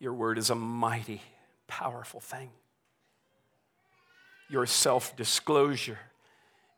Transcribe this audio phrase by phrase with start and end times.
[0.00, 1.22] Your word is a mighty,
[1.66, 2.50] powerful thing.
[4.48, 5.98] Your self disclosure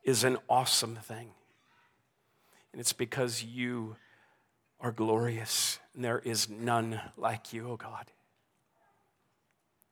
[0.02, 1.30] is an awesome thing.
[2.72, 3.96] And it's because you
[4.80, 8.06] are glorious, and there is none like you, O oh God.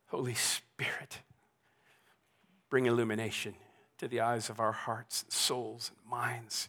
[0.07, 1.19] Holy Spirit,
[2.71, 3.55] bring illumination
[3.99, 6.69] to the eyes of our hearts, and souls, and minds.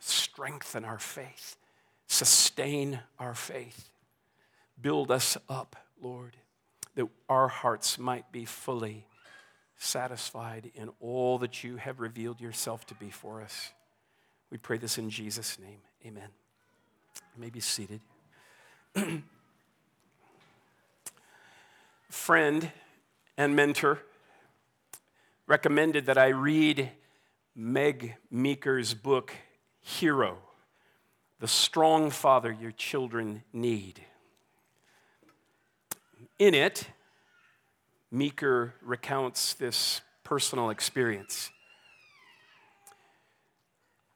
[0.00, 1.56] Strengthen our faith,
[2.06, 3.91] sustain our faith,
[4.82, 6.36] build us up, Lord,
[6.94, 9.06] that our hearts might be fully
[9.78, 13.72] satisfied in all that you have revealed yourself to be for us.
[14.50, 15.78] We pray this in Jesus' name.
[16.06, 16.28] Amen.
[17.34, 18.00] You may be seated.
[22.10, 22.70] Friend
[23.38, 24.00] and mentor
[25.46, 26.90] recommended that I read
[27.54, 29.32] Meg Meeker's book,
[29.80, 30.38] Hero
[31.40, 34.02] The Strong Father Your Children Need.
[36.38, 36.88] In it,
[38.10, 41.50] Meeker recounts this personal experience.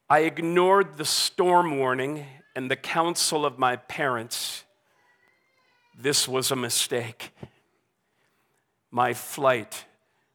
[0.09, 2.25] I ignored the storm warning
[2.55, 4.63] and the counsel of my parents.
[5.97, 7.31] This was a mistake.
[8.89, 9.85] My flight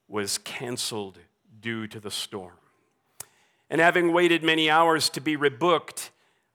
[0.08, 1.18] was canceled
[1.60, 2.58] due to the storm.
[3.70, 6.10] And having waited many hours to be rebooked,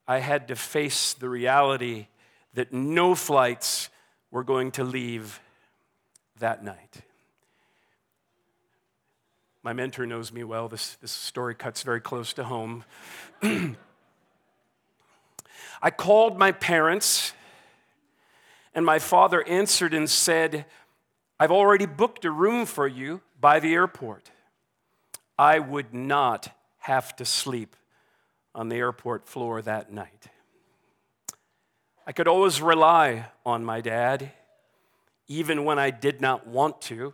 [0.07, 2.07] I had to face the reality
[2.53, 3.89] that no flights
[4.31, 5.39] were going to leave
[6.39, 7.01] that night.
[9.63, 10.69] My mentor knows me well.
[10.69, 12.85] This, this story cuts very close to home.
[15.81, 17.33] I called my parents,
[18.73, 20.65] and my father answered and said,
[21.39, 24.31] I've already booked a room for you by the airport.
[25.37, 27.75] I would not have to sleep
[28.55, 30.27] on the airport floor that night.
[32.07, 34.31] I could always rely on my dad
[35.27, 37.13] even when I did not want to.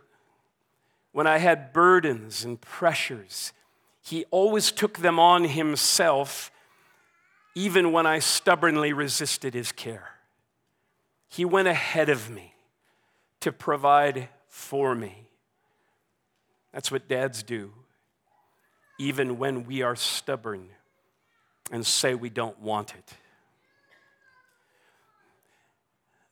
[1.10, 3.52] When I had burdens and pressures,
[4.00, 6.52] he always took them on himself,
[7.56, 10.10] even when I stubbornly resisted his care.
[11.28, 12.54] He went ahead of me
[13.40, 15.26] to provide for me.
[16.72, 17.72] That's what dads do,
[19.00, 20.68] even when we are stubborn
[21.72, 23.14] and say we don't want it.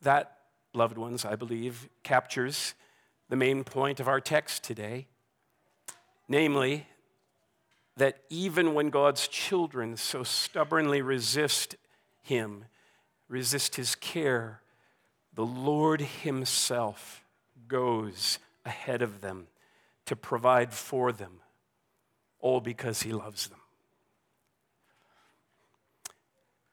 [0.02, 0.38] That
[0.74, 2.74] loved ones, I believe, captures
[3.28, 5.06] the main point of our text today.
[6.28, 6.86] Namely,
[7.96, 11.76] that even when God's children so stubbornly resist
[12.22, 12.64] Him,
[13.28, 14.60] resist His care,
[15.34, 17.24] the Lord Himself
[17.68, 19.46] goes ahead of them
[20.06, 21.40] to provide for them,
[22.40, 23.58] all because He loves them.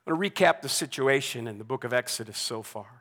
[0.06, 2.99] I'm going to recap the situation in the book of Exodus so far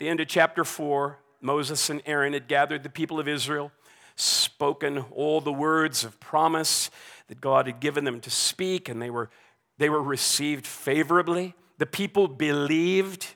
[0.00, 3.70] the end of chapter 4, Moses and Aaron had gathered the people of Israel,
[4.16, 6.90] spoken all the words of promise
[7.28, 9.28] that God had given them to speak, and they were,
[9.76, 11.54] they were received favorably.
[11.76, 13.26] The people believed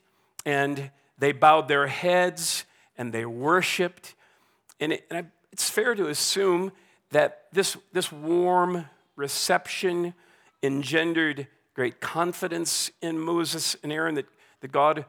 [0.46, 2.64] and they bowed their heads
[2.96, 4.14] and they worshiped.
[4.80, 6.72] And, it, and I, it's fair to assume
[7.10, 8.86] that this, this warm
[9.16, 10.14] reception
[10.62, 14.26] engendered great confidence in Moses and Aaron that,
[14.60, 15.04] that God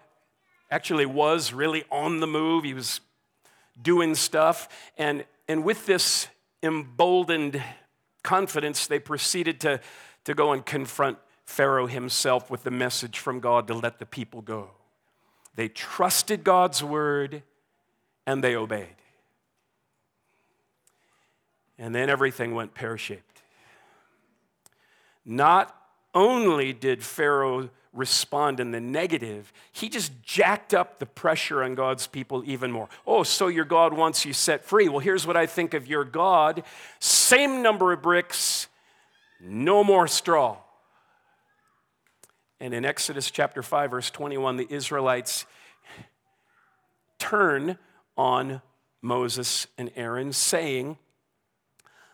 [0.75, 2.66] actually was really on the move.
[2.66, 3.00] He was
[3.81, 4.68] doing stuff.
[4.97, 6.28] And, and with this
[6.62, 7.63] emboldened
[8.24, 9.80] confidence, they proceeded to,
[10.25, 14.41] to go and confront Pharaoh himself with the message from God to let the people
[14.41, 14.72] go.
[15.56, 17.44] They trusted God's word
[18.28, 18.97] and they obeyed.
[21.80, 23.44] And then everything went pear shaped.
[25.24, 25.74] Not
[26.14, 32.07] only did Pharaoh respond in the negative, he just jacked up the pressure on God's
[32.07, 32.89] people even more.
[33.07, 34.89] Oh, so your God wants you set free.
[34.89, 36.63] Well, here's what I think of your God
[37.00, 38.67] same number of bricks,
[39.39, 40.57] no more straw.
[42.59, 45.45] And in Exodus chapter 5, verse 21, the Israelites
[47.20, 47.78] turn
[48.17, 48.61] on
[49.02, 50.97] Moses and Aaron, saying,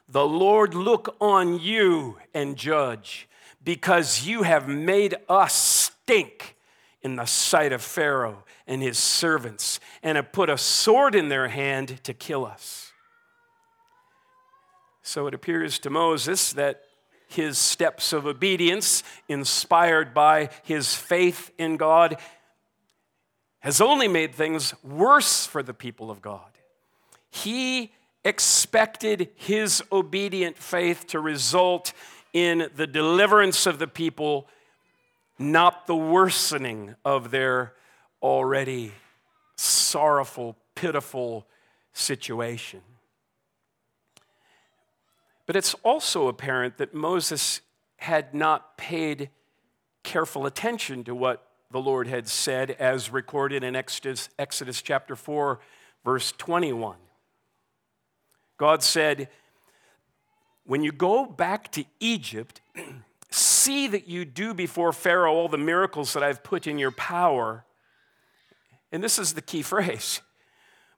[0.09, 3.27] The Lord look on you and judge
[3.63, 6.55] because you have made us stink
[7.01, 11.47] in the sight of Pharaoh and his servants, and have put a sword in their
[11.47, 12.91] hand to kill us.
[15.01, 16.83] So it appears to Moses that
[17.27, 22.17] his steps of obedience, inspired by his faith in God,
[23.59, 26.59] has only made things worse for the people of God.
[27.29, 27.93] He
[28.23, 31.93] expected his obedient faith to result
[32.33, 34.47] in the deliverance of the people,
[35.37, 37.73] not the worsening of their
[38.21, 38.93] already
[39.55, 41.45] sorrowful, pitiful
[41.93, 42.81] situation.
[45.45, 47.61] But it's also apparent that Moses
[47.97, 49.29] had not paid
[50.03, 55.59] careful attention to what the Lord had said, as recorded in Exodus, Exodus chapter 4,
[56.03, 56.97] verse 21.
[58.57, 59.29] God said,
[60.71, 62.61] When you go back to Egypt,
[63.29, 67.65] see that you do before Pharaoh all the miracles that I've put in your power.
[68.89, 70.21] And this is the key phrase.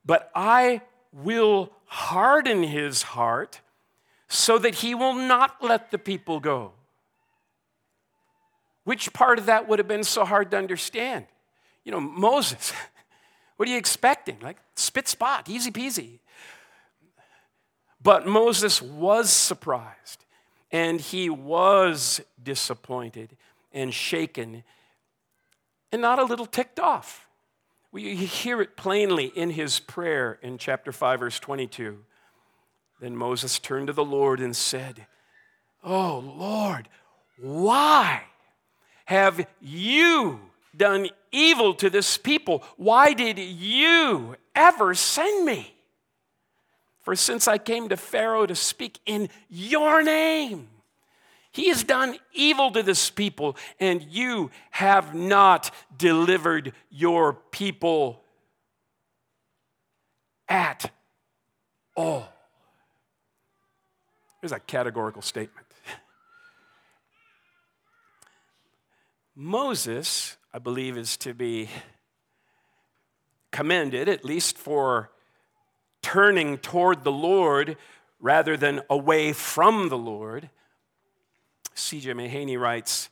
[0.05, 0.81] But I
[1.11, 3.61] will harden his heart
[4.27, 6.73] so that he will not let the people go.
[8.83, 11.25] Which part of that would have been so hard to understand?
[11.83, 12.73] You know, Moses,
[13.57, 14.37] what are you expecting?
[14.39, 16.19] Like, spit spot, easy peasy.
[18.03, 20.25] But Moses was surprised
[20.71, 23.37] and he was disappointed
[23.71, 24.63] and shaken
[25.91, 27.27] and not a little ticked off.
[27.91, 31.99] We hear it plainly in his prayer in chapter 5, verse 22.
[32.99, 35.05] Then Moses turned to the Lord and said,
[35.83, 36.89] Oh Lord,
[37.39, 38.23] why
[39.05, 40.39] have you
[40.75, 42.63] done evil to this people?
[42.77, 45.72] Why did you ever send me?
[47.03, 50.69] For since I came to Pharaoh to speak in your name,
[51.51, 58.23] he has done evil to this people, and you have not delivered your people
[60.47, 60.91] at
[61.95, 62.27] all.
[64.41, 65.67] There's a categorical statement.
[69.35, 71.69] Moses, I believe, is to be
[73.51, 75.11] commended, at least for
[76.03, 77.77] turning toward the Lord
[78.19, 80.51] rather than away from the Lord.
[81.73, 82.13] C.J.
[82.13, 83.09] Mahaney writes,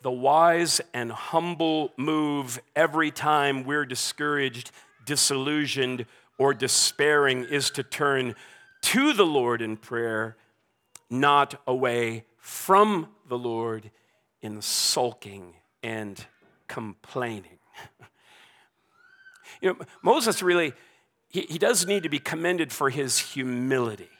[0.00, 4.70] the wise and humble move every time we're discouraged,
[5.04, 6.06] disillusioned,
[6.38, 8.34] or despairing is to turn
[8.82, 10.36] to the Lord in prayer,
[11.08, 13.90] not away from the Lord
[14.40, 15.54] in sulking
[15.84, 16.26] and
[16.66, 17.58] complaining.
[19.60, 20.72] you know, Moses really,
[21.32, 24.10] he, he does need to be commended for his humility,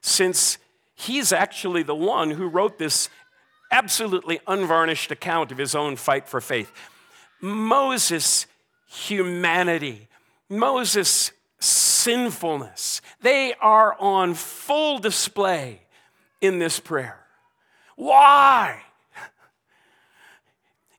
[0.00, 0.58] since
[0.94, 3.08] he's actually the one who wrote this
[3.70, 6.72] absolutely unvarnished account of his own fight for faith.
[7.40, 8.46] Moses'
[8.88, 10.08] humanity,
[10.48, 11.30] Moses'
[11.60, 13.00] sinfulness.
[13.20, 15.82] They are on full display
[16.40, 17.20] in this prayer.
[17.96, 18.82] Why?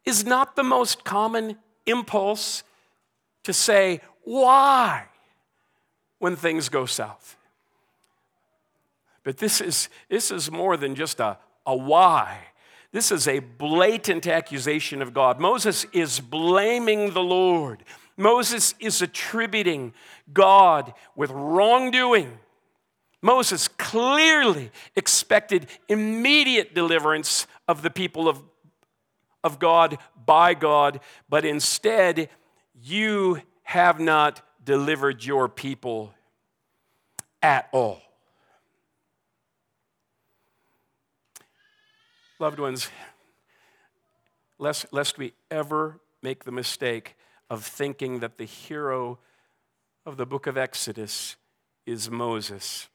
[0.05, 2.63] Is not the most common impulse
[3.43, 5.05] to say, why,
[6.19, 7.37] when things go south.
[9.23, 12.39] But this is, this is more than just a, a why.
[12.91, 15.39] This is a blatant accusation of God.
[15.39, 17.83] Moses is blaming the Lord.
[18.17, 19.93] Moses is attributing
[20.33, 22.37] God with wrongdoing.
[23.21, 28.41] Moses clearly expected immediate deliverance of the people of,
[29.43, 32.29] of God by God, but instead,
[32.81, 33.41] you
[33.71, 36.13] have not delivered your people
[37.41, 38.01] at all.
[42.37, 42.89] Loved ones,
[44.59, 47.15] lest, lest we ever make the mistake
[47.49, 49.19] of thinking that the hero
[50.05, 51.37] of the book of Exodus
[51.85, 52.89] is Moses.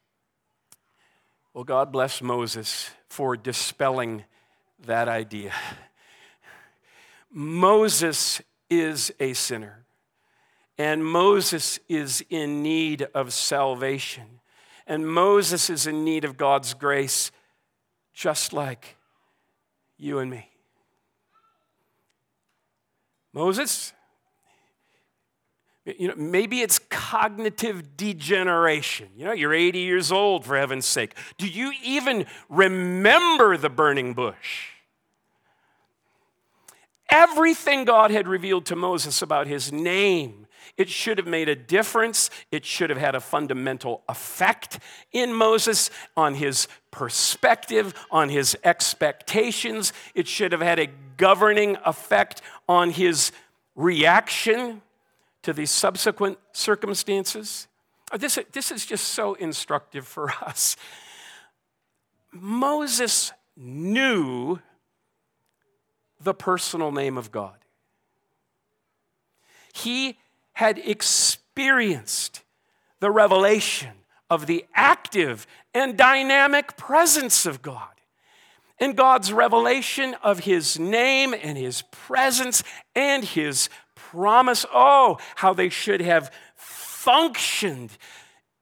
[1.55, 4.25] Well, God bless Moses for dispelling
[4.85, 5.53] that idea.
[7.31, 9.86] Moses is a sinner,
[10.77, 14.39] and Moses is in need of salvation,
[14.85, 17.31] and Moses is in need of God's grace,
[18.13, 18.97] just like
[19.97, 20.49] you and me.
[23.33, 23.93] Moses,
[25.85, 29.09] you know, maybe it's cognitive degeneration.
[29.15, 31.15] You know, you're 80 years old, for heaven's sake.
[31.37, 34.71] Do you even remember the burning bush?
[37.09, 42.29] Everything God had revealed to Moses about his name, it should have made a difference.
[42.51, 44.79] It should have had a fundamental effect
[45.11, 49.93] in Moses on his perspective, on his expectations.
[50.15, 53.31] It should have had a governing effect on his
[53.75, 54.81] reaction
[55.43, 57.67] to these subsequent circumstances.
[58.11, 60.75] Uh, this, this is just so instructive for us.
[62.31, 64.59] Moses knew
[66.19, 67.57] the personal name of God.
[69.73, 70.17] He
[70.57, 72.41] had experienced
[72.99, 73.91] the revelation
[74.27, 77.93] of the active and dynamic presence of God.
[78.79, 82.63] and God's revelation of his name and his presence
[82.95, 84.65] and his promise.
[84.73, 87.97] Oh, how they should have functioned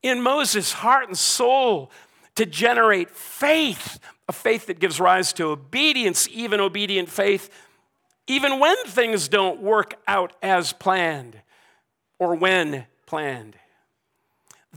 [0.02, 1.92] in Moses' heart and soul
[2.36, 7.50] to generate faith, a faith that gives rise to obedience, even obedient faith,
[8.28, 11.42] even when things don't work out as planned
[12.20, 13.56] or when planned.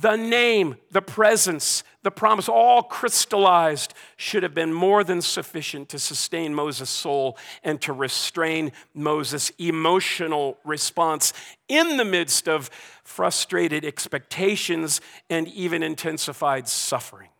[0.00, 5.98] The name, the presence, the promise, all crystallized, should have been more than sufficient to
[5.98, 11.32] sustain Moses' soul and to restrain Moses' emotional response
[11.66, 12.70] in the midst of
[13.02, 17.30] frustrated expectations and even intensified suffering.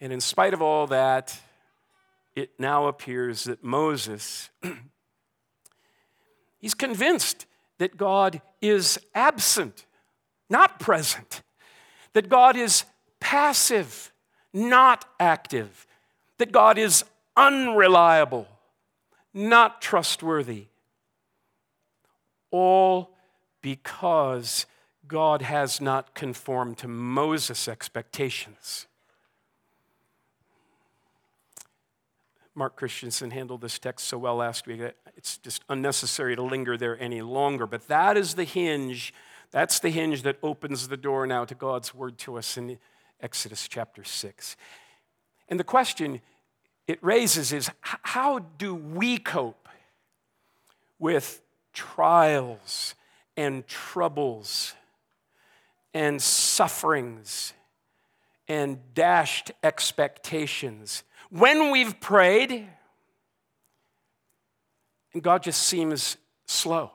[0.00, 1.36] And in spite of all that,
[2.36, 4.50] it now appears that Moses,
[6.58, 7.46] he's convinced
[7.78, 9.86] that God is absent,
[10.50, 11.42] not present,
[12.12, 12.84] that God is
[13.20, 14.12] passive,
[14.52, 15.86] not active,
[16.38, 17.04] that God is
[17.36, 18.46] unreliable,
[19.32, 20.66] not trustworthy.
[22.50, 23.10] All
[23.60, 24.66] because
[25.06, 28.86] God has not conformed to Moses' expectations.
[32.54, 34.80] Mark Christensen handled this text so well last week
[35.18, 37.66] it's just unnecessary to linger there any longer.
[37.66, 39.12] But that is the hinge,
[39.50, 42.78] that's the hinge that opens the door now to God's word to us in
[43.20, 44.56] Exodus chapter 6.
[45.48, 46.20] And the question
[46.86, 49.68] it raises is how do we cope
[51.00, 52.94] with trials
[53.36, 54.74] and troubles
[55.92, 57.54] and sufferings
[58.46, 62.68] and dashed expectations when we've prayed,
[65.18, 66.92] and God just seems slow.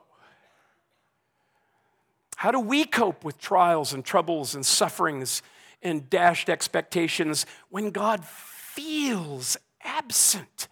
[2.36, 5.42] How do we cope with trials and troubles and sufferings
[5.82, 10.68] and dashed expectations when God feels absent?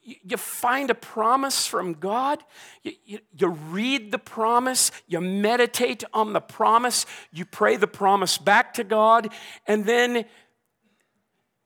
[0.00, 2.42] You find a promise from God,
[2.82, 8.84] you, read the promise, you meditate on the promise, you pray the promise back to
[8.84, 9.28] God,
[9.66, 10.24] and then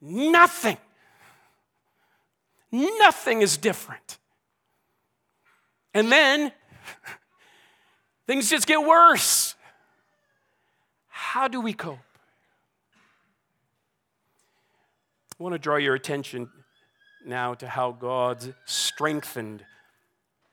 [0.02, 0.78] Nothing.
[2.72, 4.18] Nothing is different.
[5.92, 6.52] And then
[8.26, 9.54] things just get worse.
[11.08, 11.98] How do we cope?
[15.38, 16.48] I want to draw your attention
[17.26, 19.64] now to how God strengthened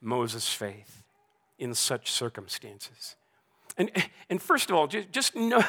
[0.01, 1.03] Moses' faith
[1.57, 3.15] in such circumstances.
[3.77, 3.91] And,
[4.29, 5.63] and first of all, just, just no,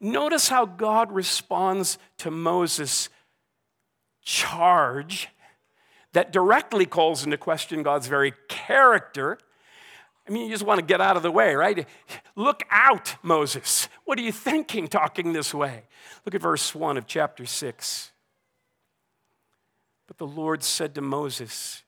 [0.00, 3.08] notice how God responds to Moses'
[4.22, 5.28] charge
[6.16, 9.36] that directly calls into question God's very character.
[10.26, 11.86] I mean, you just want to get out of the way, right?
[12.34, 13.90] Look out, Moses.
[14.06, 15.82] What are you thinking talking this way?
[16.24, 18.12] Look at verse 1 of chapter 6.
[20.06, 21.82] But the Lord said to Moses,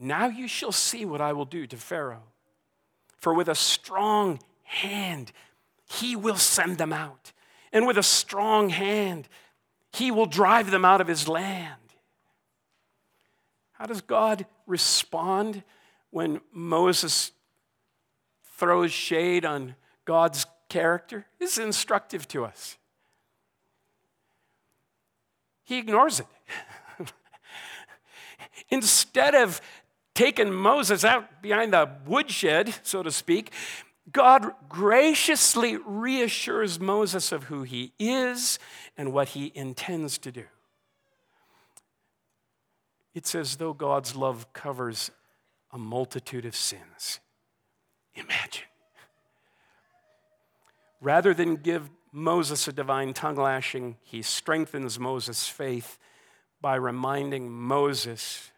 [0.00, 2.24] Now you shall see what I will do to Pharaoh.
[3.18, 5.30] For with a strong hand
[5.88, 7.30] he will send them out.
[7.72, 9.28] And with a strong hand
[9.92, 11.81] he will drive them out of his land.
[13.82, 15.64] How does God respond
[16.10, 17.32] when Moses
[18.56, 19.74] throws shade on
[20.04, 21.26] God's character?
[21.40, 22.76] This is instructive to us.
[25.64, 26.26] He ignores it.
[28.70, 29.60] Instead of
[30.14, 33.50] taking Moses out behind the woodshed, so to speak,
[34.12, 38.60] God graciously reassures Moses of who he is
[38.96, 40.44] and what he intends to do.
[43.14, 45.10] It's as though God's love covers
[45.70, 47.20] a multitude of sins.
[48.14, 48.64] Imagine.
[51.00, 55.98] Rather than give Moses a divine tongue lashing, he strengthens Moses' faith
[56.60, 58.52] by reminding Moses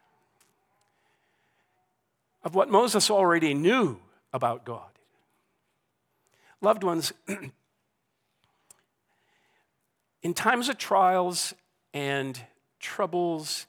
[2.44, 3.98] of what Moses already knew
[4.32, 4.90] about God.
[6.60, 7.12] Loved ones,
[10.22, 11.54] in times of trials
[11.94, 12.38] and
[12.78, 13.66] troubles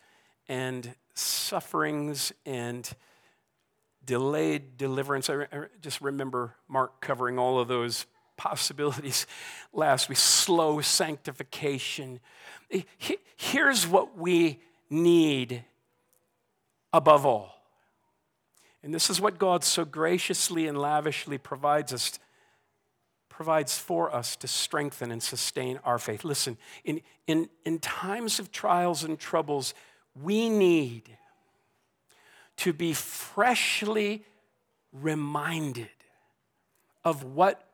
[0.47, 2.89] and sufferings and
[4.03, 5.47] delayed deliverance, I
[5.81, 8.05] just remember Mark covering all of those
[8.37, 9.25] possibilities
[9.73, 12.19] last week slow sanctification.
[13.37, 14.59] Here's what we
[14.89, 15.63] need
[16.93, 17.53] above all.
[18.83, 22.19] And this is what God so graciously and lavishly provides us
[23.27, 26.23] provides for us to strengthen and sustain our faith.
[26.23, 29.73] Listen, in, in, in times of trials and troubles,
[30.21, 31.17] we need
[32.57, 34.23] to be freshly
[34.91, 35.89] reminded
[37.03, 37.67] of what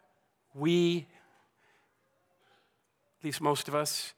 [0.53, 1.05] we
[3.21, 4.13] at least most of us,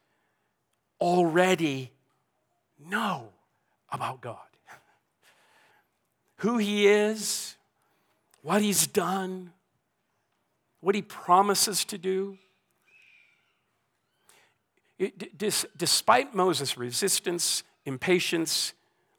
[1.01, 1.91] already
[2.79, 3.27] know
[3.91, 4.37] about God.
[6.37, 7.57] Who He is,
[8.41, 9.51] what He's done,
[10.79, 12.37] what He promises to do.
[14.97, 15.37] It,
[15.77, 18.73] despite Moses' resistance, impatience,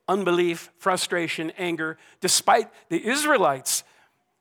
[0.08, 3.84] unbelief, frustration, anger, despite the Israelites'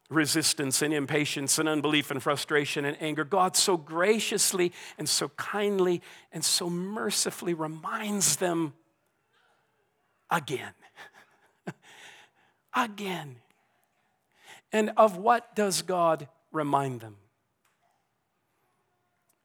[0.09, 6.01] resistance and impatience and unbelief and frustration and anger, God so graciously and so kindly
[6.31, 8.73] and so mercifully reminds them
[10.29, 10.73] again.
[12.75, 13.37] again.
[14.71, 17.17] And of what does God remind them?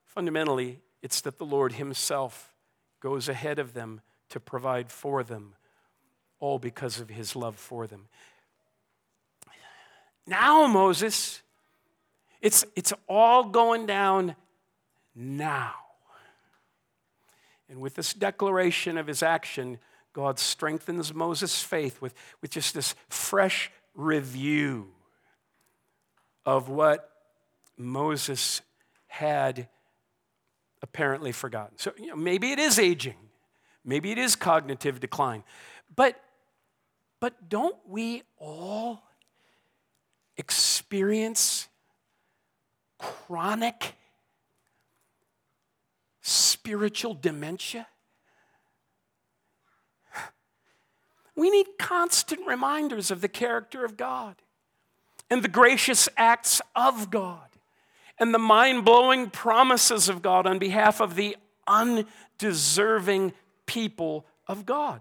[0.06, 2.52] Fundamentally, it's that the Lord Himself
[3.00, 5.54] goes ahead of them to provide for them,
[6.40, 8.08] all because of His love for them.
[10.26, 11.42] Now, Moses,
[12.42, 14.36] it's, it's all going down
[15.14, 15.74] now.
[17.68, 19.78] And with this declaration of his action,
[20.12, 24.88] God strengthens Moses' faith with, with just this fresh review
[26.46, 27.10] of what
[27.76, 28.62] Moses
[29.06, 29.68] had
[30.82, 31.76] apparently forgotten.
[31.78, 33.16] So you know, maybe it is aging,
[33.88, 35.42] maybe it is cognitive decline,
[35.96, 36.20] but,
[37.20, 39.02] but don't we all
[40.36, 41.68] experience
[42.98, 43.94] chronic
[46.20, 47.86] spiritual dementia?
[51.34, 54.36] We need constant reminders of the character of God
[55.30, 57.48] and the gracious acts of God
[58.18, 63.32] and the mind blowing promises of God on behalf of the undeserving
[63.68, 65.00] people of God.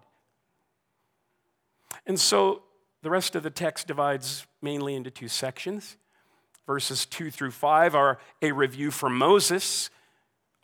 [2.05, 2.61] And so
[3.01, 5.97] the rest of the text divides mainly into two sections.
[6.67, 9.89] Verses 2 through 5 are a review from Moses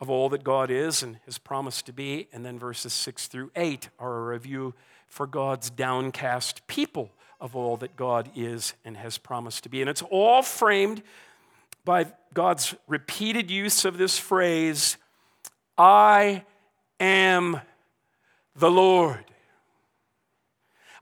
[0.00, 2.28] of all that God is and has promised to be.
[2.32, 4.74] And then verses 6 through 8 are a review
[5.08, 9.80] for God's downcast people of all that God is and has promised to be.
[9.80, 11.02] And it's all framed
[11.84, 14.96] by God's repeated use of this phrase,
[15.76, 16.44] I
[16.98, 17.60] am
[18.56, 19.24] the Lord.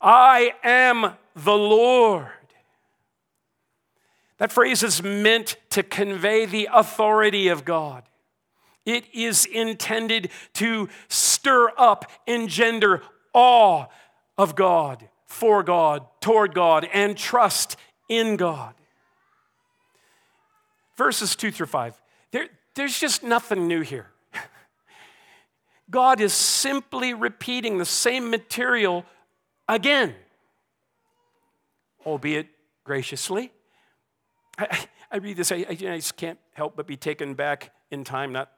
[0.01, 2.27] I am the Lord.
[4.39, 8.03] That phrase is meant to convey the authority of God.
[8.85, 13.87] It is intended to stir up, engender awe
[14.37, 17.77] of God, for God, toward God, and trust
[18.09, 18.75] in God.
[20.97, 22.03] Verses 2 through 5.
[22.33, 24.12] There, there's just nothing new here.
[25.91, 29.05] God is simply repeating the same material
[29.69, 30.15] again,
[32.07, 32.49] albeit
[32.85, 33.53] graciously.
[34.59, 38.33] I, I read this, I, I, just can't help but be taken back in time.
[38.33, 38.51] Not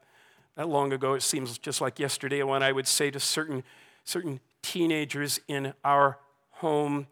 [0.57, 3.65] that long ago, it seems just like yesterday, when I would say to certain,
[4.05, 6.19] certain teenagers in our
[6.51, 7.09] home,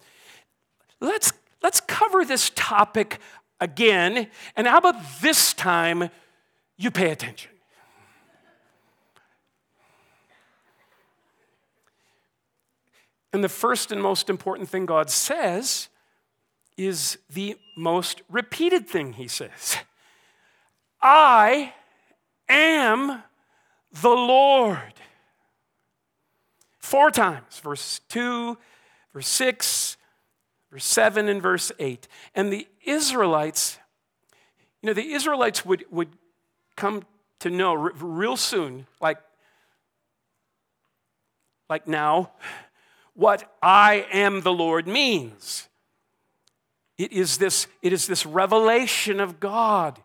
[1.01, 3.19] let's, let's cover this topic
[3.61, 6.11] again, and how about this time
[6.77, 7.51] you pay attention?
[13.33, 15.89] And the first and most important thing God says
[16.77, 19.79] is the most repeated thing he says
[21.01, 21.73] I
[22.49, 23.23] am
[24.01, 24.95] the Lord.
[26.79, 28.59] Four times, verse 2,
[29.13, 29.97] verse 6,
[30.71, 32.07] verse 7, and verse 8.
[32.35, 33.79] And the Israelites,
[34.83, 36.11] you know, the Israelites would, would
[36.77, 37.05] come
[37.41, 39.19] to know real soon, like,
[41.69, 42.33] like now,
[43.15, 45.69] what I am the Lord means.
[46.99, 50.01] It is this, it is this revelation of God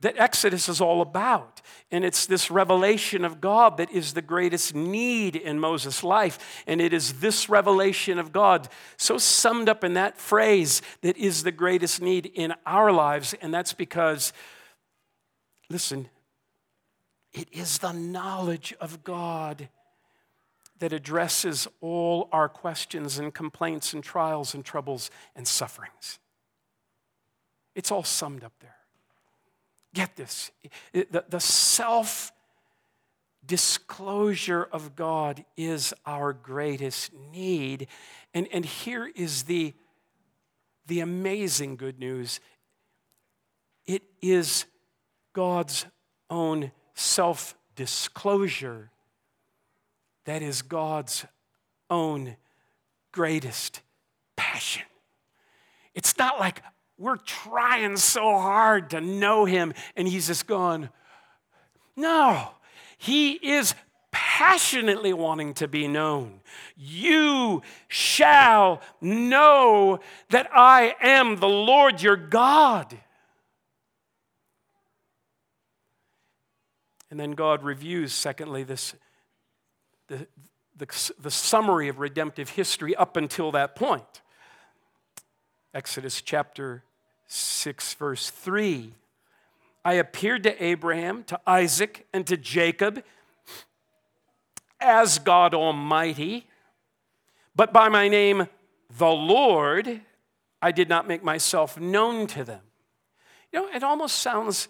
[0.00, 1.62] that Exodus is all about.
[1.90, 6.62] And it's this revelation of God that is the greatest need in Moses' life.
[6.66, 11.42] And it is this revelation of God, so summed up in that phrase, that is
[11.42, 13.34] the greatest need in our lives.
[13.40, 14.32] And that's because,
[15.70, 16.08] listen,
[17.32, 19.68] it is the knowledge of God
[20.78, 26.18] that addresses all our questions and complaints and trials and troubles and sufferings.
[27.74, 28.76] It's all summed up there.
[29.94, 30.50] Get this
[30.92, 32.32] the, the self
[33.46, 37.86] disclosure of God is our greatest need.
[38.34, 39.74] And, and here is the,
[40.86, 42.40] the amazing good news
[43.86, 44.64] it is
[45.32, 45.86] God's
[46.28, 48.90] own self disclosure
[50.26, 51.24] that is God's
[51.88, 52.36] own
[53.12, 53.80] greatest
[54.36, 54.82] passion.
[55.94, 56.62] It's not like
[56.98, 60.90] we're trying so hard to know Him and He's just gone,
[61.96, 62.50] No,
[62.98, 63.74] he is
[64.10, 66.40] passionately wanting to be known.
[66.76, 72.96] You shall know that I am the Lord your God.
[77.10, 78.94] And then God reviews, secondly, this,
[80.08, 80.26] the,
[80.76, 84.22] the, the summary of redemptive history up until that point.
[85.74, 86.84] Exodus chapter
[87.26, 88.94] 6, verse 3.
[89.84, 93.02] I appeared to Abraham, to Isaac, and to Jacob
[94.80, 96.46] as God Almighty,
[97.54, 98.48] but by my name,
[98.98, 100.02] the Lord,
[100.60, 102.60] I did not make myself known to them.
[103.52, 104.68] You know, it almost sounds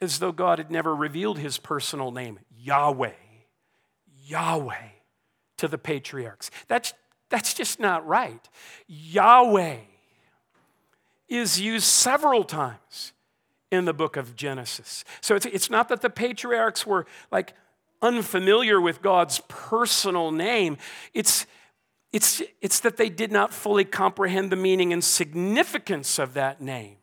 [0.00, 3.12] as though God had never revealed his personal name, Yahweh,
[4.32, 4.88] Yahweh,
[5.58, 6.50] to the patriarchs.
[6.66, 6.94] That's,
[7.28, 8.48] that's just not right.
[8.88, 9.76] Yahweh
[11.28, 13.12] is used several times
[13.70, 15.04] in the book of Genesis.
[15.20, 17.54] So it's, it's not that the patriarchs were like
[18.00, 20.78] unfamiliar with God's personal name.
[21.14, 21.46] It's,
[22.12, 26.96] it's, it's that they did not fully comprehend the meaning and significance of that name.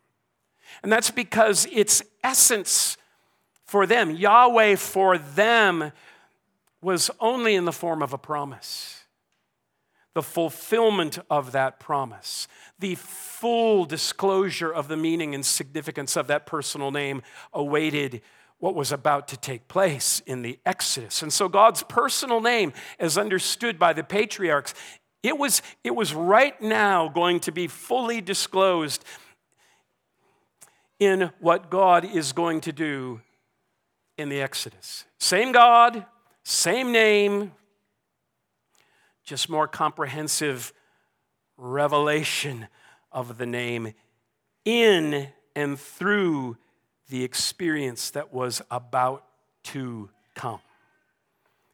[0.81, 2.97] And that's because its essence
[3.65, 5.91] for them, Yahweh for them,
[6.81, 9.03] was only in the form of a promise.
[10.15, 12.47] The fulfillment of that promise,
[12.79, 17.21] the full disclosure of the meaning and significance of that personal name
[17.53, 18.21] awaited
[18.57, 21.21] what was about to take place in the Exodus.
[21.21, 24.73] And so God's personal name, as understood by the patriarchs,
[25.23, 29.05] it was, it was right now going to be fully disclosed
[30.99, 33.21] in what God is going to do
[34.17, 35.05] in the Exodus.
[35.19, 36.05] Same God,
[36.49, 37.51] same name,
[39.23, 40.73] just more comprehensive
[41.57, 42.67] revelation
[43.11, 43.93] of the name
[44.65, 46.57] in and through
[47.09, 49.25] the experience that was about
[49.63, 50.59] to come.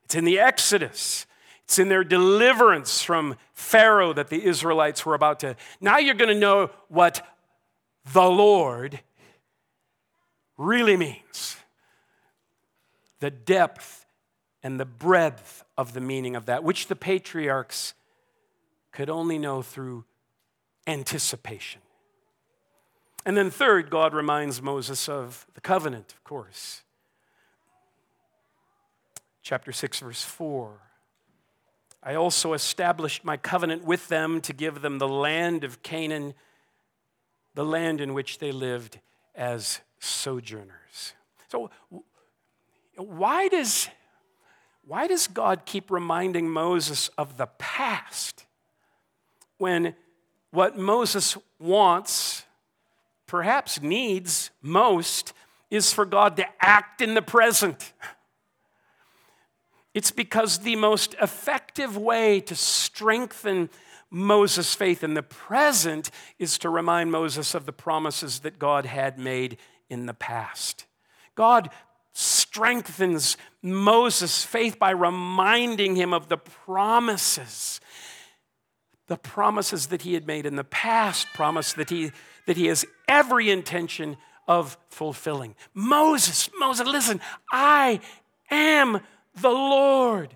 [0.03, 1.25] It's in the Exodus.
[1.63, 5.55] It's in their deliverance from Pharaoh that the Israelites were about to.
[5.79, 7.25] Now you're going to know what
[8.11, 8.99] the Lord
[10.57, 11.55] really means
[13.21, 14.04] the depth
[14.65, 17.93] and the breadth of the meaning of that, which the patriarchs
[18.91, 20.06] could only know through
[20.88, 21.82] anticipation.
[23.28, 26.82] And then, third, God reminds Moses of the covenant, of course.
[29.43, 30.71] Chapter 6, verse 4.
[32.01, 36.34] I also established my covenant with them to give them the land of Canaan,
[37.54, 38.99] the land in which they lived
[39.36, 41.13] as sojourners.
[41.49, 41.69] So,
[42.95, 43.89] why does,
[44.88, 48.45] why does God keep reminding Moses of the past
[49.58, 49.95] when
[50.52, 52.45] what Moses wants
[53.28, 55.34] perhaps needs most
[55.69, 57.93] is for God to act in the present.
[59.93, 63.69] It's because the most effective way to strengthen
[64.10, 69.17] Moses' faith in the present is to remind Moses of the promises that God had
[69.17, 69.58] made
[69.89, 70.86] in the past.
[71.34, 71.69] God
[72.55, 77.81] strengthens Moses' faith by reminding him of the promises.
[79.07, 82.11] The promises that he had made in the past, promise that he
[82.47, 84.15] that he has every intention
[84.47, 85.55] of fulfilling.
[85.73, 87.19] Moses, Moses, listen,
[87.51, 87.99] I
[88.49, 89.01] am
[89.41, 90.35] the Lord.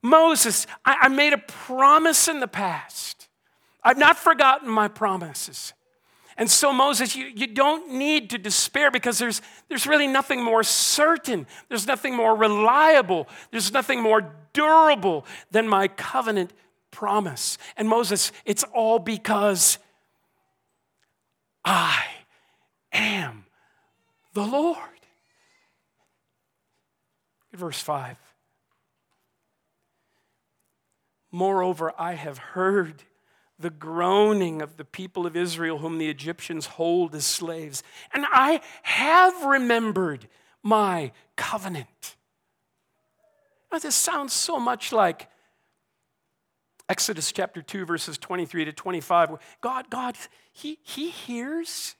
[0.00, 3.28] Moses, I, I made a promise in the past.
[3.82, 5.74] I've not forgotten my promises.
[6.36, 10.62] And so, Moses, you, you don't need to despair because there's, there's really nothing more
[10.62, 16.52] certain, there's nothing more reliable, there's nothing more durable than my covenant
[16.90, 17.58] promise.
[17.76, 19.78] And Moses, it's all because
[21.64, 22.04] I
[22.92, 23.44] am
[24.34, 24.78] the Lord.
[27.52, 28.16] Verse 5.
[31.30, 33.02] Moreover, I have heard
[33.62, 38.60] the groaning of the people of Israel, whom the Egyptians hold as slaves, and I
[38.82, 40.28] have remembered
[40.62, 42.16] my covenant.
[43.72, 45.28] Now, this sounds so much like
[46.88, 49.38] Exodus chapter 2, verses 23 to 25.
[49.62, 50.16] God, God,
[50.52, 51.96] He, he hears,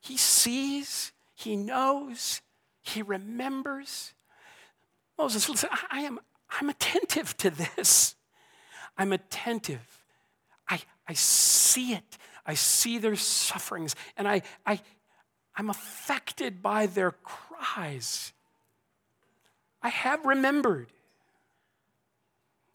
[0.00, 2.40] He sees, He knows,
[2.82, 4.14] He remembers.
[5.18, 6.18] Moses, listen, I am
[6.60, 8.14] I'm attentive to this.
[8.96, 10.01] I'm attentive.
[11.08, 12.18] I, see it.
[12.46, 14.80] I see their sufferings, and I, I,
[15.56, 18.32] I'm affected by their cries.
[19.82, 20.88] I have remembered.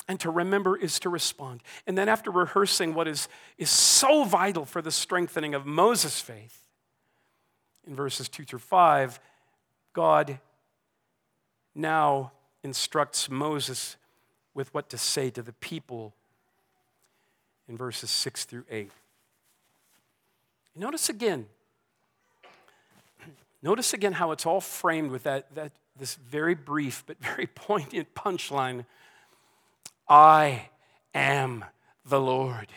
[0.10, 1.62] And to remember is to respond.
[1.86, 6.68] And then, after rehearsing what is, is so vital for the strengthening of Moses' faith,
[7.86, 9.20] in verses 2 through 5,
[9.94, 10.40] God
[11.74, 12.32] now
[12.63, 13.96] instructs Moses
[14.54, 16.13] with what to say to the people
[17.67, 18.91] in verses 6 through 8.
[20.75, 21.47] Notice again,
[23.62, 28.13] notice again how it's all framed with that, that this very brief but very poignant
[28.13, 28.86] punchline
[30.10, 30.69] I
[31.13, 31.65] am
[32.06, 32.67] the Lord.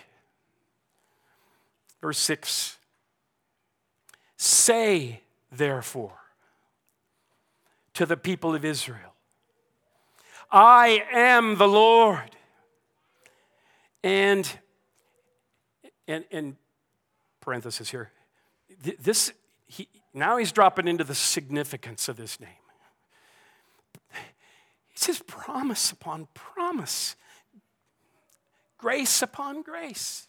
[2.01, 2.77] Verse 6
[4.37, 5.21] Say,
[5.53, 6.17] therefore,
[7.95, 9.15] to the people of Israel,
[10.51, 12.31] I am the Lord.
[14.03, 14.51] And,
[16.11, 16.57] and, and
[17.41, 18.11] parenthesis here,
[18.83, 19.33] this,
[19.67, 22.49] he, now he's dropping into the significance of this name.
[24.89, 27.17] He says promise upon promise,
[28.77, 30.27] grace upon grace.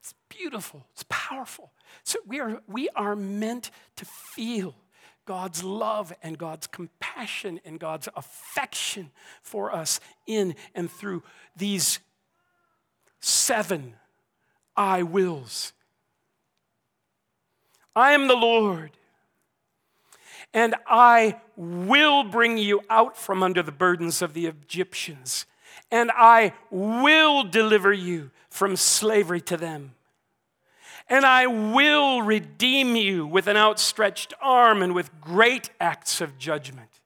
[0.00, 1.72] It's beautiful, it's powerful.
[2.04, 4.76] So we are, we are meant to feel
[5.24, 9.10] God's love and God's compassion and God's affection
[9.42, 11.22] for us in and through
[11.56, 11.98] these
[13.20, 13.94] seven
[14.76, 15.72] I wills.
[17.94, 18.90] I am the Lord,
[20.52, 25.46] and I will bring you out from under the burdens of the Egyptians,
[25.90, 29.96] and I will deliver you from slavery to them
[31.08, 37.00] and I will redeem you with an outstretched arm and with great acts of judgment.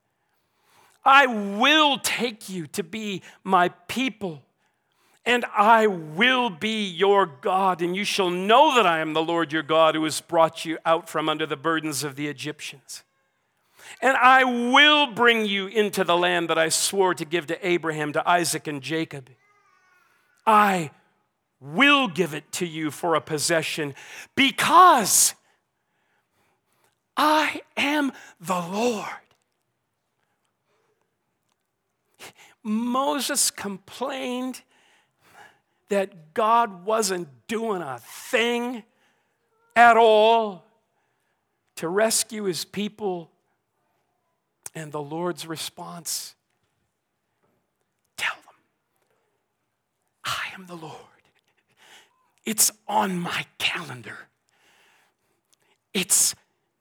[1.05, 4.43] I will take you to be my people,
[5.25, 9.51] and I will be your God, and you shall know that I am the Lord
[9.51, 13.03] your God who has brought you out from under the burdens of the Egyptians.
[14.01, 18.13] And I will bring you into the land that I swore to give to Abraham,
[18.13, 19.29] to Isaac, and Jacob.
[20.45, 20.91] I
[21.59, 23.93] will give it to you for a possession
[24.35, 25.35] because
[27.15, 29.05] I am the Lord.
[32.63, 34.61] Moses complained
[35.91, 38.81] that God wasn't doing a thing
[39.75, 40.65] at all
[41.75, 43.29] to rescue his people.
[44.73, 46.33] And the Lord's response
[48.15, 48.55] tell them,
[50.23, 50.95] I am the Lord.
[52.45, 54.17] It's on my calendar.
[55.93, 56.35] It's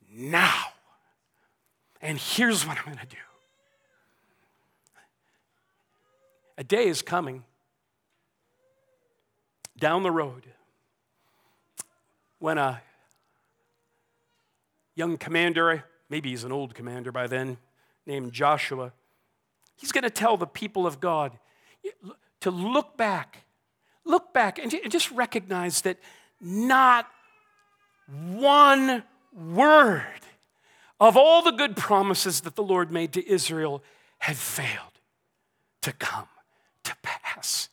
[0.09, 0.66] now.
[2.01, 3.16] And here's what I'm going to do
[6.57, 7.42] a day is coming
[9.81, 10.45] down the road
[12.38, 12.81] when a
[14.95, 17.57] young commander, maybe he's an old commander by then,
[18.07, 18.93] named Joshua,
[19.77, 21.38] he's going to tell the people of God
[22.40, 23.45] to look back
[24.05, 25.99] look back and just recognize that
[26.40, 27.07] not
[28.09, 30.05] one word
[30.99, 33.83] of all the good promises that the Lord made to Israel
[34.19, 34.99] had failed
[35.83, 36.27] to come
[36.85, 37.69] to pass.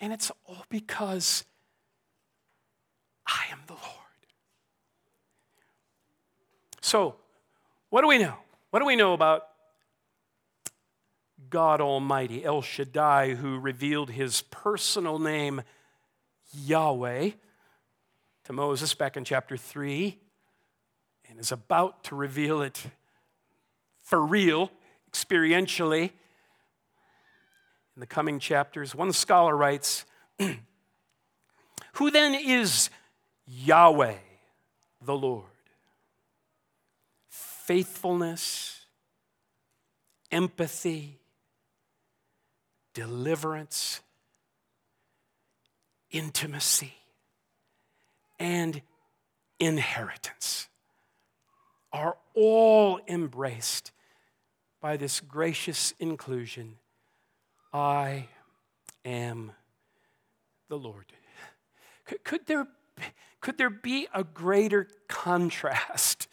[0.00, 1.44] And it's all because
[3.26, 3.84] I am the Lord.
[6.80, 7.16] So,
[7.90, 8.34] what do we know?
[8.70, 9.48] What do we know about
[11.48, 15.62] God Almighty, El Shaddai, who revealed his personal name,
[16.52, 17.30] Yahweh,
[18.44, 20.18] to Moses back in chapter 3,
[21.28, 22.84] and is about to reveal it
[24.02, 24.70] for real,
[25.10, 26.10] experientially,
[27.96, 28.94] in the coming chapters.
[28.94, 30.04] One scholar writes
[31.94, 32.90] Who then is
[33.46, 34.18] Yahweh,
[35.02, 35.44] the Lord?
[37.28, 38.84] Faithfulness,
[40.30, 41.18] empathy,
[42.92, 44.00] deliverance,
[46.10, 46.94] intimacy,
[48.38, 48.82] and
[49.58, 50.68] inheritance
[51.92, 53.90] are all embraced
[54.82, 56.76] by this gracious inclusion
[57.76, 58.28] I
[59.04, 59.52] am
[60.70, 61.12] the Lord.
[62.06, 62.66] Could, could, there,
[63.42, 66.26] could there be a greater contrast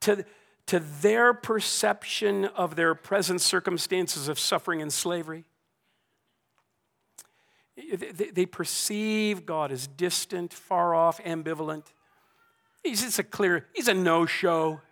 [0.00, 0.26] to,
[0.66, 5.44] to their perception of their present circumstances of suffering and slavery?
[7.76, 11.86] They perceive God as distant, far off, ambivalent.
[12.82, 14.82] He's just a clear, he's a no show.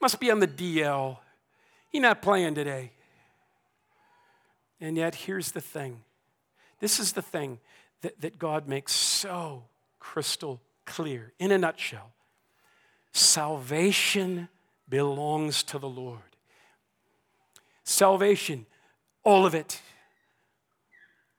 [0.00, 1.18] Must be on the DL.
[1.90, 2.90] He's not playing today.
[4.84, 6.02] And yet, here's the thing
[6.78, 7.58] this is the thing
[8.02, 9.64] that, that God makes so
[9.98, 12.12] crystal clear in a nutshell
[13.12, 14.48] salvation
[14.86, 16.20] belongs to the Lord.
[17.84, 18.66] Salvation,
[19.22, 19.80] all of it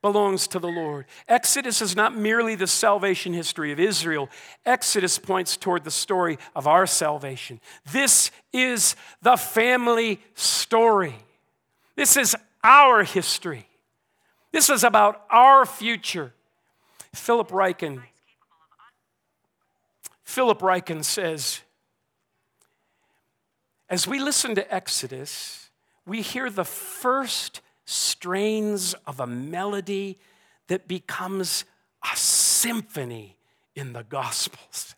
[0.02, 1.04] belongs to the Lord.
[1.28, 4.28] Exodus is not merely the salvation history of Israel,
[4.64, 7.60] Exodus points toward the story of our salvation.
[7.92, 11.14] This is the family story.
[11.94, 13.68] This is our history.
[14.50, 16.34] This is about our future.
[17.14, 18.02] Philip Ryken.
[20.24, 21.60] Philip Ryken says,
[23.88, 25.70] as we listen to Exodus,
[26.04, 30.18] we hear the first strains of a melody
[30.66, 31.64] that becomes
[32.02, 33.36] a symphony
[33.76, 34.95] in the Gospels.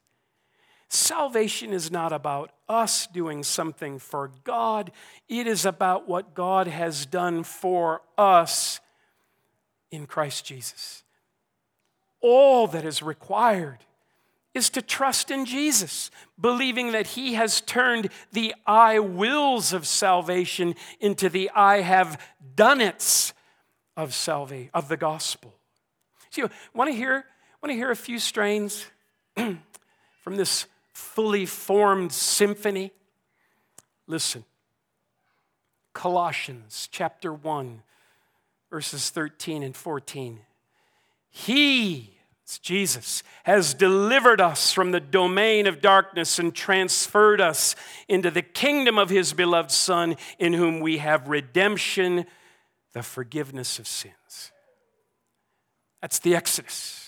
[0.88, 4.90] Salvation is not about us doing something for God,
[5.28, 8.80] it is about what God has done for us
[9.90, 11.04] in Christ Jesus.
[12.20, 13.78] All that is required
[14.54, 20.74] is to trust in Jesus, believing that He has turned the I wills of salvation
[21.00, 22.20] into the I have
[22.56, 23.34] done it's
[23.96, 25.54] of salvation, of the gospel.
[26.30, 27.24] So, you want to hear,
[27.62, 28.86] want to hear a few strains
[29.36, 30.66] from this
[30.98, 32.90] fully formed symphony?
[34.06, 34.44] Listen.
[35.92, 37.82] Colossians chapter 1,
[38.70, 40.40] verses 13 and 14.
[41.30, 42.14] He,
[42.62, 47.76] Jesus, has delivered us from the domain of darkness and transferred us
[48.08, 52.26] into the kingdom of his beloved Son, in whom we have redemption,
[52.92, 54.52] the forgiveness of sins.
[56.00, 57.07] That's the Exodus.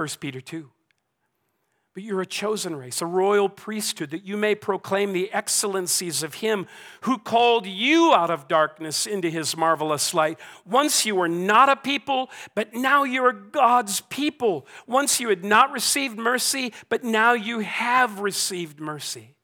[0.00, 0.70] 1 Peter 2.
[1.92, 6.36] But you're a chosen race, a royal priesthood, that you may proclaim the excellencies of
[6.36, 6.66] Him
[7.02, 10.38] who called you out of darkness into His marvelous light.
[10.64, 14.66] Once you were not a people, but now you're God's people.
[14.86, 19.34] Once you had not received mercy, but now you have received mercy.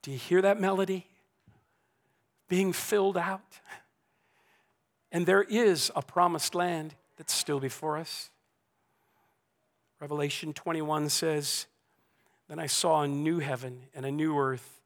[0.00, 1.06] Do you hear that melody?
[2.48, 3.60] Being filled out.
[5.16, 8.28] And there is a promised land that's still before us.
[9.98, 11.64] Revelation 21 says,
[12.50, 14.82] Then I saw a new heaven and a new earth,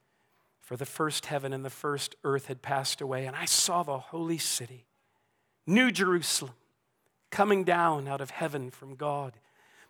[0.61, 3.99] for the first heaven and the first earth had passed away, and I saw the
[3.99, 4.87] holy city,
[5.66, 6.55] New Jerusalem,
[7.33, 9.33] coming down out of heaven from God.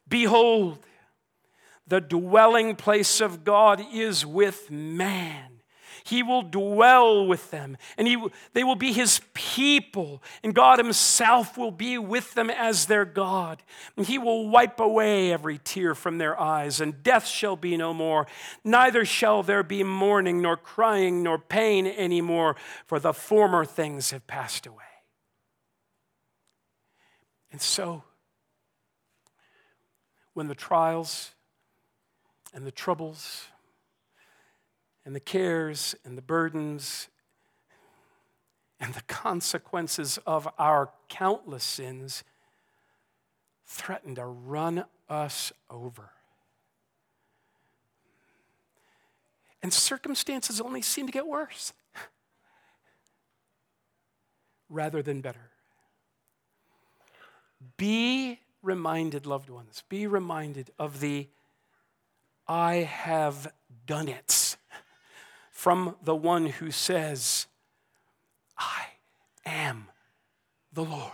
[0.09, 0.79] Behold,
[1.87, 5.60] the dwelling place of God is with man
[6.05, 11.57] he will dwell with them, and he, they will be his people, and God himself
[11.57, 13.63] will be with them as their God.
[13.97, 17.93] And he will wipe away every tear from their eyes, and death shall be no
[17.93, 18.27] more.
[18.65, 24.27] Neither shall there be mourning, nor crying, nor pain anymore, for the former things have
[24.27, 24.85] passed away.
[27.53, 28.05] And so,
[30.35, 31.33] when the trials
[32.55, 33.47] and the troubles
[35.11, 37.09] and the cares and the burdens
[38.79, 42.23] and the consequences of our countless sins
[43.67, 46.11] threaten to run us over.
[49.61, 51.73] And circumstances only seem to get worse
[54.69, 55.51] rather than better.
[57.77, 61.27] Be reminded, loved ones, be reminded of the
[62.47, 63.53] I have
[63.87, 64.50] done it
[65.61, 67.47] from the one who says,
[68.57, 68.85] I
[69.45, 69.89] am
[70.73, 71.13] the Lord.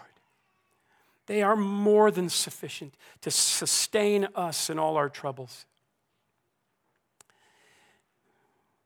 [1.26, 5.66] They are more than sufficient to sustain us in all our troubles.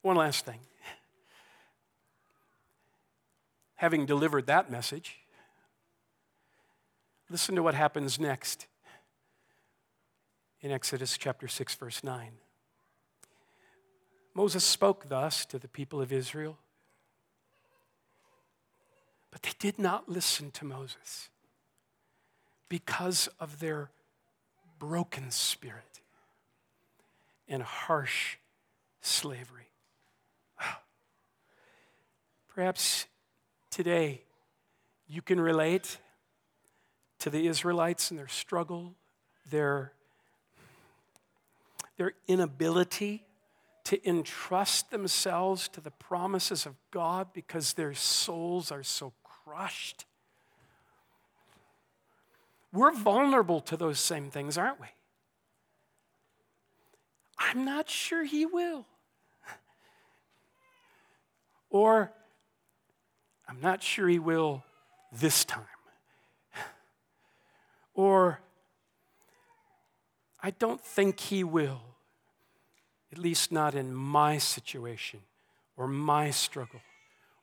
[0.00, 0.60] One last thing.
[3.74, 5.18] Having delivered that message,
[7.28, 8.66] listen to what happens next
[10.62, 12.30] in Exodus chapter 6, verse 9.
[14.40, 16.56] Moses spoke thus to the people of Israel.
[19.30, 21.28] But they did not listen to Moses
[22.70, 23.90] because of their
[24.78, 26.00] broken spirit
[27.50, 28.38] and harsh
[29.02, 29.68] slavery.
[32.48, 33.08] Perhaps
[33.68, 34.22] today
[35.06, 35.98] you can relate
[37.18, 38.94] to the Israelites and their struggle,
[39.50, 39.92] their,
[41.98, 43.26] their inability
[43.90, 50.04] to entrust themselves to the promises of God because their souls are so crushed.
[52.72, 54.86] We're vulnerable to those same things, aren't we?
[57.36, 58.86] I'm not sure he will.
[61.68, 62.12] Or,
[63.48, 64.62] I'm not sure he will
[65.10, 65.64] this time.
[67.94, 68.38] Or,
[70.40, 71.89] I don't think he will,
[73.12, 75.20] at least not in my situation,
[75.76, 76.80] or my struggle,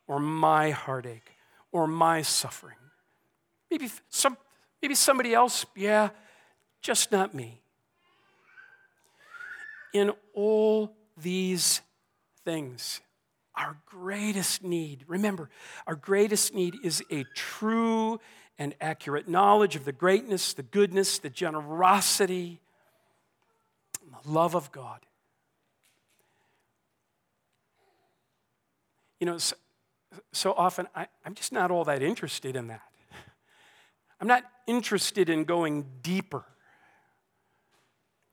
[0.07, 1.31] or my heartache,
[1.71, 2.77] or my suffering.
[3.69, 4.37] Maybe, some,
[4.81, 6.09] maybe somebody else, yeah,
[6.81, 7.61] just not me.
[9.93, 11.81] In all these
[12.45, 13.01] things,
[13.55, 15.49] our greatest need, remember,
[15.85, 18.19] our greatest need is a true
[18.59, 22.59] and accurate knowledge of the greatness, the goodness, the generosity,
[24.03, 25.06] and the love of God.
[29.19, 29.55] You know, so,
[30.31, 32.81] so often I, I'm just not all that interested in that.
[34.21, 36.45] I'm not interested in going deeper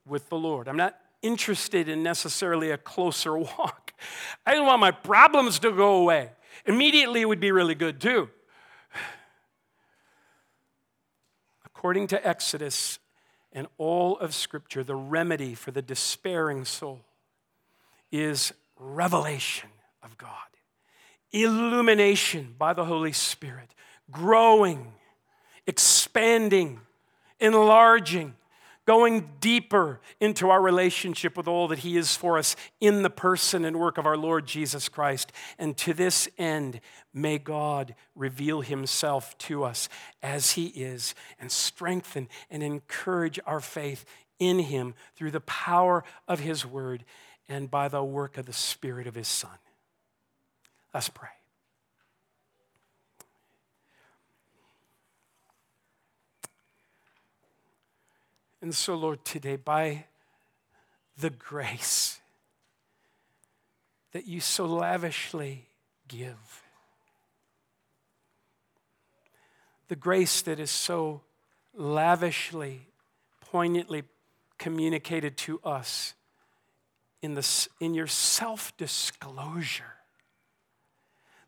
[0.07, 0.69] with the Lord.
[0.69, 3.93] I'm not interested in necessarily a closer walk.
[4.45, 6.31] I don't want my problems to go away.
[6.67, 8.29] Immediately, it would be really good too.
[11.65, 12.99] According to Exodus
[13.53, 17.01] and all of Scripture, the remedy for the despairing soul
[18.13, 19.71] is revelation
[20.03, 20.31] of God,
[21.43, 23.75] illumination by the Holy Spirit,
[24.11, 24.93] growing,
[25.67, 26.81] expanding,
[27.41, 28.35] enlarging
[28.87, 33.65] going deeper into our relationship with all that He is for us in the person
[33.65, 35.33] and work of our Lord Jesus Christ.
[35.59, 36.81] And to this end,
[37.13, 39.89] may God reveal Himself to us
[40.23, 44.05] as He is and strengthen and encourage our faith
[44.39, 47.05] in Him through the power of His Word
[47.49, 49.51] and by the work of the Spirit of His Son.
[50.95, 51.29] Let's pray.
[58.63, 60.05] And so, Lord, today, by
[61.19, 62.21] the grace
[64.13, 65.67] that you so lavishly
[66.07, 66.63] give,
[69.89, 71.21] the grace that is so
[71.77, 72.87] lavishly,
[73.41, 74.05] poignantly
[74.59, 76.15] communicated to us
[77.21, 79.94] in, the, in your self disclosure,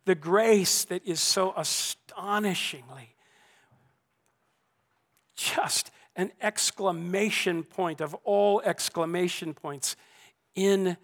[0.06, 3.14] the grace that is so astonishingly
[5.36, 9.96] just an exclamation point of all exclamation points
[10.54, 10.96] in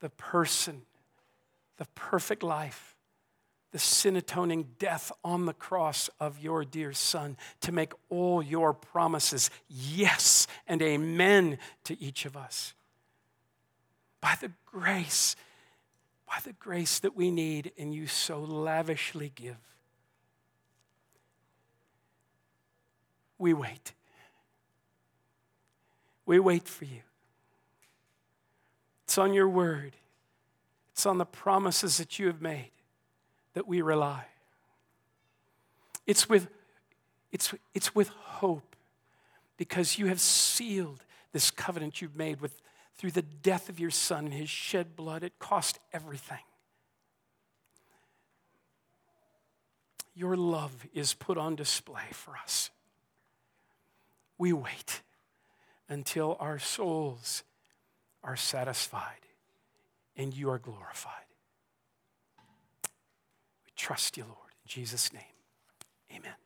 [0.00, 0.82] the person,
[1.78, 2.96] the perfect life,
[3.70, 8.74] the sin atoning death on the cross of your dear Son to make all your
[8.74, 12.74] promises yes and amen to each of us.
[14.20, 15.34] By the grace,
[16.32, 19.58] by the grace that we need and you so lavishly give.
[23.36, 23.92] We wait.
[26.24, 27.02] We wait for you.
[29.04, 29.92] It's on your word,
[30.92, 32.70] it's on the promises that you have made
[33.52, 34.24] that we rely.
[36.06, 36.48] It's with,
[37.30, 38.74] it's, it's with hope
[39.58, 42.62] because you have sealed this covenant you've made with,
[43.02, 45.24] through the death of your son and his shed blood.
[45.24, 46.38] It cost everything.
[50.14, 52.70] Your love is put on display for us.
[54.38, 55.02] We wait
[55.88, 57.42] until our souls
[58.22, 59.26] are satisfied
[60.16, 61.26] and you are glorified.
[63.64, 64.52] We trust you, Lord.
[64.64, 65.22] In Jesus' name,
[66.14, 66.41] amen.